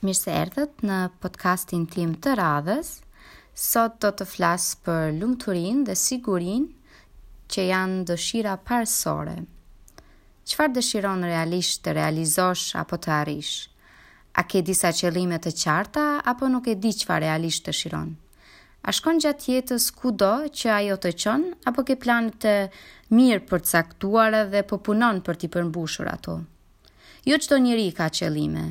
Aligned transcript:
Mirë 0.00 0.16
se 0.16 0.32
erdhët 0.32 0.78
në 0.88 0.98
podcastin 1.22 1.82
tim 1.94 2.14
të 2.24 2.32
radhës. 2.38 2.90
Sot 3.62 3.98
do 4.04 4.08
të 4.16 4.24
flas 4.30 4.68
për 4.86 5.10
lumturinë 5.18 5.82
dhe 5.90 5.96
sigurinë 6.02 6.96
që 7.54 7.64
janë 7.68 7.98
dëshira 8.10 8.54
parësore. 8.70 9.34
Qëfar 10.48 10.72
dëshiron 10.78 11.26
realisht 11.28 11.82
të 11.84 11.94
realizosh 12.00 12.64
apo 12.84 12.96
të 13.04 13.12
arish? 13.18 13.52
A 14.40 14.46
ke 14.48 14.62
disa 14.70 14.88
qëllime 15.02 15.36
të 15.44 15.52
qarta, 15.64 16.06
apo 16.32 16.48
nuk 16.54 16.72
e 16.72 16.78
di 16.80 16.94
qëfar 16.96 17.20
realisht 17.26 17.66
të 17.68 17.76
shiron? 17.82 18.14
A 18.88 18.96
shkon 18.96 19.20
gjatë 19.20 19.52
jetës 19.58 19.90
ku 20.00 20.14
do 20.24 20.32
që 20.48 20.72
ajo 20.80 20.96
të 21.04 21.12
qonë, 21.22 21.52
apo 21.68 21.84
ke 21.90 21.98
planë 22.06 22.34
të 22.40 22.56
mirë 23.18 23.44
për 23.52 23.60
të 23.66 23.74
saktuarë 23.76 24.44
dhe 24.56 24.64
po 24.72 24.80
punon 24.88 25.20
për 25.28 25.42
t'i 25.42 25.48
përmbushur 25.58 26.08
ato? 26.14 26.40
Jo 27.28 27.36
qëto 27.36 27.60
njëri 27.66 27.90
ka 28.00 28.08
qëllime, 28.16 28.64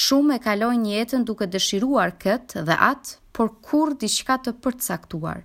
Shumë 0.00 0.34
e 0.38 0.40
kalojnë 0.40 0.92
jetën 0.96 1.24
duke 1.28 1.44
dëshiruar 1.52 2.14
këtë 2.22 2.62
dhe 2.64 2.76
atë, 2.90 3.16
por 3.36 3.50
kur 3.66 3.90
diçka 4.00 4.38
të 4.46 4.54
përcaktuar. 4.64 5.42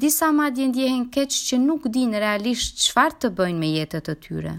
Disa 0.00 0.28
madje 0.36 0.66
ndjehen 0.68 1.06
keq 1.14 1.32
që 1.48 1.58
nuk 1.64 1.86
dinë 1.94 2.20
realisht 2.20 2.76
çfarë 2.84 3.16
të 3.22 3.30
bëjnë 3.38 3.58
me 3.62 3.70
jetën 3.78 4.10
e 4.12 4.16
tyre. 4.26 4.52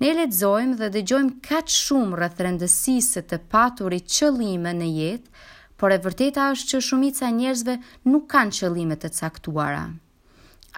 Ne 0.00 0.12
lexojmë 0.20 0.78
dhe 0.80 0.90
dëgjojmë 0.96 1.34
kaq 1.48 1.72
shumë 1.78 2.20
rreth 2.20 2.44
rëndësisë 2.46 3.24
të 3.32 3.40
paturit 3.50 4.06
qëllime 4.14 4.72
në 4.78 4.92
jetë, 4.98 5.32
por 5.78 5.90
e 5.90 5.98
vërteta 6.06 6.46
është 6.54 6.70
që 6.74 6.80
shumica 6.90 7.26
e 7.26 7.34
njerëzve 7.40 7.74
nuk 8.12 8.30
kanë 8.36 8.54
qëllime 8.60 8.96
të 9.02 9.10
caktuara. 9.18 9.82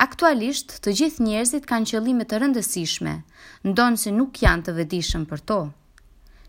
Aktualisht, 0.07 0.79
të 0.85 0.97
gjithë 1.03 1.29
njerëzit 1.29 1.69
kanë 1.69 1.93
qëllime 1.93 2.25
të 2.25 2.41
rëndësishme, 2.47 3.17
ndonë 3.69 4.17
nuk 4.17 4.41
janë 4.47 4.67
të 4.71 4.77
vëdishëm 4.81 5.29
për 5.35 5.47
to. 5.53 5.61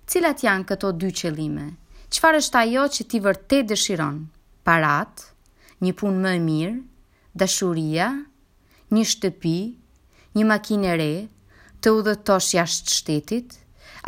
Cilat 0.05 0.41
janë 0.43 0.65
këto 0.67 0.89
dy 0.99 1.09
qëllime? 1.17 1.65
qëfar 2.13 2.35
është 2.39 2.59
ajo 2.61 2.81
që 2.95 3.03
ti 3.11 3.19
vërtet 3.25 3.69
dëshiron? 3.69 4.17
Parat, 4.69 5.21
një 5.85 5.93
punë 6.01 6.19
më 6.25 6.33
e 6.37 6.41
mirë, 6.47 6.73
dashuria, 7.43 8.09
një 8.97 9.03
shtëpi, 9.13 9.55
një 10.39 10.43
makinë 10.51 10.89
e 10.91 10.97
re, 11.03 11.11
të 11.81 11.95
udhëtosh 12.01 12.49
jashtë 12.59 12.95
shtetit, 12.99 13.55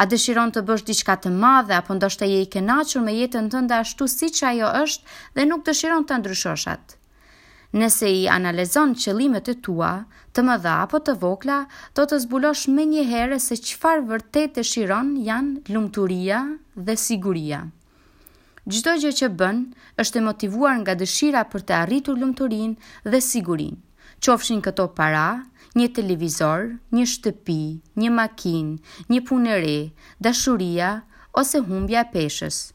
a 0.01 0.03
dëshiron 0.11 0.51
të 0.55 0.65
bësh 0.67 0.85
diçka 0.91 1.15
të 1.25 1.31
madhe 1.37 1.75
apo 1.79 1.95
ndoshta 1.95 2.27
je 2.33 2.43
i 2.43 2.51
kënaqur 2.57 3.01
me 3.07 3.15
jetën 3.21 3.47
tënde 3.55 3.75
ashtu 3.79 4.09
siç 4.17 4.43
ajo 4.51 4.69
është 4.83 5.19
dhe 5.39 5.47
nuk 5.49 5.65
dëshiron 5.71 6.05
të 6.09 6.19
ndryshosh 6.21 6.67
atë? 6.75 6.99
Nëse 7.75 8.07
i 8.17 8.21
analizon 8.31 8.93
qëllimet 9.03 9.49
e 9.51 9.53
tua, 9.59 9.89
të 10.31 10.43
më 10.47 10.53
dha 10.63 10.73
apo 10.85 11.01
të 11.03 11.15
vokla, 11.19 11.57
do 11.97 12.05
të 12.07 12.19
zbulosh 12.23 12.61
me 12.75 12.85
një 12.87 13.01
herë 13.09 13.39
se 13.45 13.57
qëfar 13.59 13.99
vërtet 14.11 14.53
të 14.55 14.63
shiron 14.69 15.09
janë 15.25 15.73
lumëturia 15.75 16.37
dhe 16.87 16.93
siguria. 17.01 17.59
Gjdo 18.71 18.93
gjë 19.03 19.11
që 19.19 19.27
bën 19.41 19.59
është 20.03 20.21
e 20.21 20.25
motivuar 20.29 20.77
nga 20.85 20.95
dëshira 21.01 21.43
për 21.51 21.65
të 21.67 21.75
arritur 21.81 22.15
lumëturin 22.21 22.77
dhe 23.11 23.19
sigurin. 23.27 23.75
Qofshin 24.25 24.63
këto 24.65 24.87
para, 24.97 25.25
një 25.75 25.89
televizor, 25.99 26.69
një 26.95 27.05
shtëpi, 27.17 27.61
një 28.01 28.09
makin, 28.21 28.71
një 29.11 29.19
punëre, 29.27 29.77
dashuria 30.29 30.95
ose 31.43 31.59
humbja 31.67 32.07
e 32.07 32.09
peshës– 32.15 32.63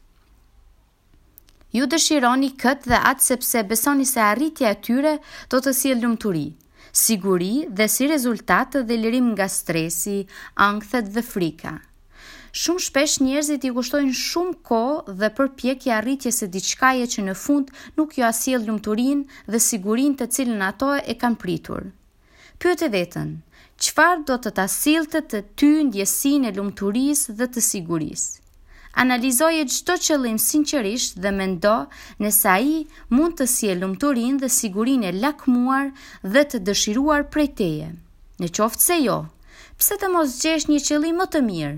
ju 1.75 1.85
dëshironi 1.91 2.47
këtë 2.61 2.89
dhe 2.91 2.97
atë 3.11 3.25
sepse 3.25 3.61
besoni 3.67 4.05
se 4.07 4.19
arritja 4.23 4.71
e 4.75 4.79
tyre 4.85 5.11
do 5.53 5.59
të 5.63 5.73
si 5.75 5.91
e 5.91 5.99
lumëturi, 5.99 6.47
siguri 7.01 7.51
dhe 7.77 7.85
si 7.93 8.09
rezultatë 8.11 8.81
dhe 8.89 8.97
lirim 9.03 9.29
nga 9.35 9.47
stresi, 9.53 10.15
angthet 10.67 11.07
dhe 11.15 11.23
frika. 11.27 11.71
Shumë 12.61 12.83
shpesh 12.87 13.13
njerëzit 13.23 13.63
i 13.63 13.69
kushtojnë 13.77 14.17
shumë 14.23 14.57
ko 14.71 14.81
dhe 15.21 15.29
për 15.37 15.51
pjekje 15.61 15.93
arritje 15.99 16.33
se 16.39 16.49
diçkaje 16.57 17.05
që 17.13 17.23
në 17.29 17.35
fund 17.45 17.71
nuk 18.01 18.17
jo 18.19 18.27
asil 18.33 18.65
lumëturin 18.67 19.23
dhe 19.47 19.63
sigurin 19.67 20.17
të 20.19 20.27
cilën 20.37 20.67
ato 20.67 20.91
e 20.99 21.15
kanë 21.23 21.39
pritur. 21.45 21.87
Pyët 22.59 22.83
e 22.83 22.91
vetën, 22.97 23.31
qëfar 23.81 24.27
do 24.27 24.35
të 24.43 24.51
tasil 24.59 25.07
të 25.15 25.23
të 25.31 25.43
ty 25.61 25.71
njësin 25.87 26.51
e 26.51 26.53
lumëturis 26.59 27.25
dhe 27.39 27.47
të 27.53 27.63
siguris? 27.71 28.27
Analizoje 28.95 29.63
çdo 29.67 29.95
qëllim 30.03 30.37
sinqerisht 30.43 31.15
dhe 31.23 31.31
mendo 31.31 31.75
nëse 32.23 32.47
ai 32.53 32.71
mund 33.15 33.37
të 33.39 33.45
sjellë 33.51 33.83
lumturinë 33.85 34.41
dhe 34.41 34.49
sigurinë 34.55 35.07
e 35.07 35.13
lakmuar 35.23 35.85
dhe 36.33 36.43
të 36.51 36.59
dëshiruar 36.69 37.23
prej 37.35 37.47
teje. 37.61 37.87
Në 38.41 38.49
qoftë 38.59 38.83
se 38.85 38.97
jo, 39.05 39.15
pse 39.79 39.95
të 40.01 40.09
mos 40.15 40.35
gjesh 40.43 40.67
një 40.73 40.81
qëllim 40.89 41.21
më 41.23 41.29
të 41.37 41.43
mirë? 41.47 41.77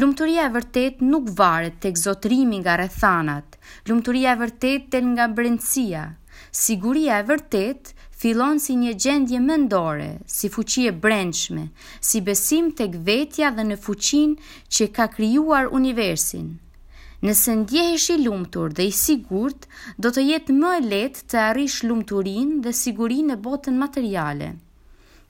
Lumturia 0.00 0.46
e 0.48 0.54
vërtet 0.54 1.02
nuk 1.12 1.28
varet 1.42 1.76
tek 1.84 1.98
zotrimi 2.06 2.62
nga 2.62 2.78
rethanat, 2.80 3.58
Lumturia 3.90 4.32
e 4.36 4.40
vërtet 4.44 4.88
del 4.96 5.10
nga 5.12 5.28
brendësia. 5.36 6.06
Siguria 6.54 7.18
e 7.20 7.24
vërtet 7.30 7.90
fillon 8.20 8.58
si 8.62 8.76
një 8.78 8.92
gjendje 9.02 9.40
mendore, 9.44 10.10
si 10.30 10.48
fuqi 10.52 10.86
e 10.90 10.92
brendshme, 11.04 11.64
si 12.06 12.20
besim 12.26 12.70
tek 12.80 12.96
vetja 13.08 13.50
dhe 13.56 13.64
në 13.70 13.76
fuqinë 13.84 14.52
që 14.76 14.88
ka 14.98 15.06
krijuar 15.16 15.70
universin. 15.80 16.48
Nëse 17.26 17.52
ndjehesh 17.62 18.06
i 18.14 18.16
lumtur 18.24 18.72
dhe 18.78 18.86
i 18.88 18.92
sigurt, 19.04 19.66
do 20.00 20.08
të 20.12 20.22
jetë 20.30 20.54
më 20.60 20.68
e 20.76 20.84
lehtë 20.90 21.24
të 21.32 21.40
arrish 21.48 21.80
lumturinë 21.88 22.62
dhe 22.66 22.72
sigurinë 22.82 23.30
në 23.32 23.36
botën 23.46 23.76
materiale. 23.84 24.48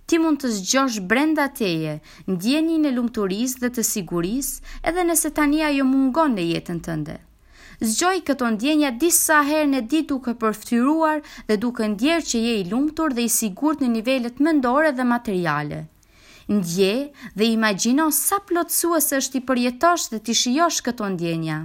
Ti 0.07 0.19
mund 0.23 0.41
të 0.43 0.51
zgjosh 0.59 0.99
brenda 1.11 1.47
teje 1.61 1.97
ndjenjën 2.31 2.87
e 2.91 2.95
lumturisë 2.97 3.63
dhe 3.65 3.73
të 3.77 3.85
sigurisë, 3.93 4.63
edhe 4.91 5.07
nëse 5.11 5.35
tani 5.41 5.67
ajo 5.73 5.87
mungon 5.91 6.39
në 6.39 6.47
jetën 6.53 6.79
tënde. 6.89 7.19
Zgjoj 7.81 8.19
këto 8.29 8.49
ndjenja 8.59 8.91
disa 9.01 9.39
herë 9.49 9.69
në 9.71 9.79
ditë 9.89 10.07
duke 10.11 10.35
përftyruar 10.37 11.23
dhe 11.49 11.57
duke 11.63 11.87
ndjerë 11.89 12.27
që 12.29 12.41
je 12.45 12.51
i 12.59 12.67
lumtur 12.69 13.15
dhe 13.17 13.25
i 13.25 13.31
sigur 13.33 13.79
në 13.81 13.89
nivellet 13.95 14.43
mëndore 14.45 14.91
dhe 14.93 15.07
materiale. 15.09 15.79
Ndje 16.53 16.91
dhe 17.41 17.49
imagino 17.55 18.11
sa 18.13 18.37
plotësuese 18.51 19.17
është 19.23 19.41
i 19.41 19.47
përjetosh 19.49 20.11
dhe 20.13 20.21
të 20.27 20.37
shiosh 20.43 20.83
këto 20.91 21.09
ndjenja. 21.17 21.61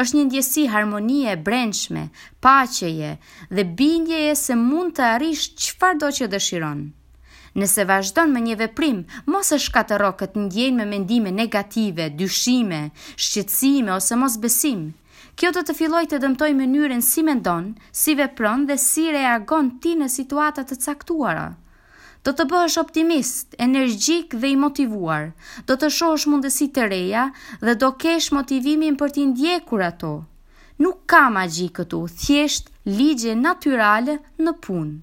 është 0.00 0.16
një 0.16 0.24
ndjesi 0.28 0.64
harmonie 0.74 1.32
e 1.32 1.36
brendshme, 1.46 2.04
paqeje 2.44 3.16
dhe 3.50 3.62
bindjeje 3.80 4.36
se 4.36 4.54
mund 4.56 4.92
të 4.96 5.08
arish 5.16 5.48
qëfar 5.60 5.96
do 6.02 6.08
që 6.18 6.28
dëshiron. 6.36 6.80
Nëse 7.58 7.86
vazhdon 7.88 8.30
me 8.36 8.40
një 8.44 8.56
veprim, 8.66 9.00
mos 9.26 9.50
e 9.52 9.58
shkatëro 9.58 10.12
këtë 10.20 10.40
ndjenjë 10.44 10.76
me 10.78 10.86
mendime 10.92 11.30
negative, 11.40 12.06
dyshime, 12.16 12.90
shqetësime 13.16 13.90
ose 13.96 14.16
mos 14.20 14.36
besim, 14.38 14.90
Kjo 15.40 15.48
do 15.56 15.60
të 15.64 15.72
filloj 15.72 16.02
të 16.12 16.18
dëmtoj 16.20 16.50
mënyrën 16.52 16.98
si 17.04 17.22
mendon, 17.24 17.70
si 17.98 18.12
vepron 18.16 18.66
dhe 18.68 18.74
si 18.80 19.06
reagon 19.14 19.70
ti 19.80 19.94
në 19.96 20.06
situatat 20.12 20.66
të 20.68 20.76
caktuara. 20.82 21.46
Do 22.28 22.34
të 22.36 22.44
bëhesh 22.50 22.74
optimist, 22.82 23.54
energjik 23.66 24.34
dhe 24.36 24.50
i 24.52 24.58
motivuar, 24.60 25.30
do 25.68 25.76
të 25.80 25.88
shohësh 25.96 26.26
mundësi 26.28 26.66
të 26.76 26.84
reja 26.92 27.22
dhe 27.64 27.72
do 27.84 27.88
kesh 28.04 28.28
motivimin 28.36 28.98
për 29.00 29.14
t'i 29.16 29.24
ndjekur 29.30 29.84
ato. 29.86 30.10
Nuk 30.84 31.00
ka 31.08 31.22
magji 31.38 31.70
këtu, 31.78 32.00
thjesht 32.20 32.68
ligje 32.98 33.32
natyrale 33.44 34.18
në 34.44 34.54
punë. 34.66 34.98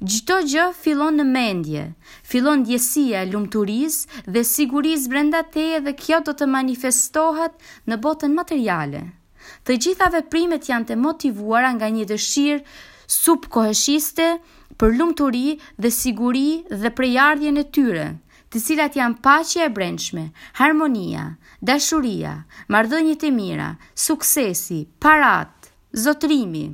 Gjitho 0.00 0.38
gjë 0.54 0.70
fillon 0.80 1.20
në 1.20 1.26
mendje, 1.36 1.82
fillon 2.32 2.62
djesia 2.70 3.26
e 3.26 3.28
dhe 4.32 4.44
siguriz 4.54 5.04
brenda 5.12 5.42
teje 5.58 5.80
dhe 5.84 5.92
kjo 6.04 6.22
do 6.30 6.32
të 6.32 6.48
manifestohat 6.56 7.60
në 7.92 8.00
botën 8.08 8.34
materiale. 8.40 9.02
Të 9.66 9.76
gjitha 9.84 10.08
veprimet 10.12 10.68
janë 10.68 10.88
të 10.92 10.98
motivuara 11.00 11.72
nga 11.76 11.88
një 11.96 12.04
dëshirë 12.12 12.60
subkoheshiste 13.14 14.28
për 14.80 14.94
lumturi 14.98 15.56
dhe 15.80 15.90
siguri 15.98 16.46
dhe 16.70 16.90
prejardhje 16.98 17.50
e 17.60 17.64
tyre, 17.76 18.06
të 18.52 18.62
cilat 18.66 18.96
janë 18.98 19.18
pacje 19.22 19.64
e 19.66 19.72
brendshme, 19.76 20.24
harmonia, 20.60 21.26
dashuria, 21.70 22.32
marrëdhëniet 22.70 23.26
e 23.26 23.30
mira, 23.34 23.72
suksesi, 24.06 24.80
parat, 25.02 25.70
zotrimi. 26.04 26.66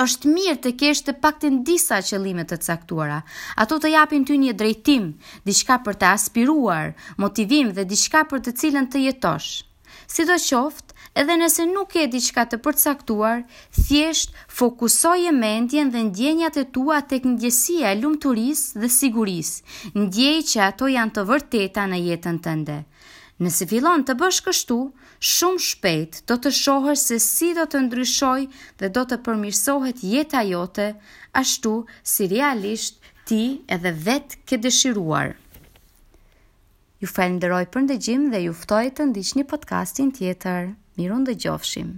Është 0.00 0.30
mirë 0.32 0.56
të 0.64 0.70
kesh 0.80 1.02
të 1.06 1.12
paktën 1.22 1.58
disa 1.68 1.98
qëllime 2.00 2.46
të 2.48 2.56
caktuara. 2.64 3.18
Ato 3.62 3.76
të 3.82 3.90
japin 3.98 4.22
ty 4.24 4.38
një 4.40 4.54
drejtim, 4.56 5.10
diçka 5.44 5.76
për 5.84 5.98
të 6.00 6.08
aspiruar, 6.16 6.94
motivim 7.20 7.70
dhe 7.76 7.84
diçka 7.84 8.24
për 8.30 8.40
të 8.46 8.54
cilën 8.62 8.88
të 8.88 9.02
jetosh. 9.04 9.50
Sidoqoftë, 10.10 10.96
edhe 11.18 11.34
nëse 11.36 11.64
nuk 11.70 11.94
e 11.98 12.04
diçka 12.12 12.44
të 12.46 12.58
përcaktuar, 12.62 13.42
thjesht 13.74 14.30
e 14.32 15.32
mendjen 15.34 15.90
dhe 15.90 16.02
ndjenjat 16.10 16.56
e 16.56 16.64
tua 16.70 17.00
tek 17.08 17.24
ndjesia 17.24 17.92
e 17.92 17.98
lumturisë 18.00 18.78
dhe 18.80 18.88
sigurisë. 18.88 19.62
Ndjej 19.94 20.36
që 20.50 20.58
ato 20.70 20.86
janë 20.88 21.14
të 21.14 21.22
vërteta 21.30 21.82
në 21.90 21.98
jetën 22.06 22.38
tënde. 22.46 22.84
Nëse 23.40 23.66
fillon 23.66 24.04
të 24.04 24.14
bësh 24.20 24.40
kështu, 24.46 24.76
shumë 25.20 25.60
shpejt 25.64 26.12
do 26.28 26.36
të 26.36 26.50
shohësh 26.52 27.04
se 27.10 27.16
si 27.24 27.48
do 27.56 27.64
të 27.64 27.80
ndryshoj 27.88 28.40
dhe 28.78 28.88
do 28.92 29.02
të 29.08 29.16
përmirësohet 29.24 30.04
jeta 30.04 30.42
jote, 30.44 30.90
ashtu 31.32 31.72
si 32.04 32.28
realisht 32.28 33.00
ti 33.26 33.40
edhe 33.66 33.94
vetë 33.96 34.42
ke 34.44 34.60
dëshiruar. 34.60 35.32
Ju 37.00 37.08
falenderoj 37.08 37.64
për 37.72 37.86
ndëgjim 37.86 38.28
dhe 38.34 38.44
ju 38.44 38.52
ftoj 38.60 38.84
të 38.98 39.08
ndiqni 39.08 39.46
podcastin 39.48 40.12
tjetër. 40.12 40.74
Mirë 41.00 41.16
ndë 41.20 41.34
gjofshim. 41.46 41.90